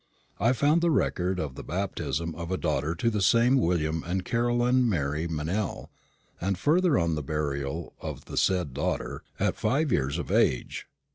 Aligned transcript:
I 0.39 0.53
found 0.53 0.81
the 0.81 0.89
record 0.89 1.39
of 1.39 1.53
the 1.53 1.63
baptism 1.63 2.33
of 2.33 2.49
a 2.49 2.57
daughter 2.57 2.95
to 2.95 3.09
the 3.11 3.21
same 3.21 3.59
William 3.59 4.03
and 4.03 4.25
Caroline 4.25 4.89
Mary 4.89 5.27
Meynell, 5.27 5.91
and 6.41 6.57
further 6.57 6.97
on 6.97 7.13
the 7.13 7.21
burial 7.21 7.93
of 8.01 8.25
the 8.25 8.35
said 8.35 8.73
daughter, 8.73 9.21
at 9.39 9.57
five 9.57 9.91
years 9.91 10.17
of 10.17 10.31
age. 10.31 10.87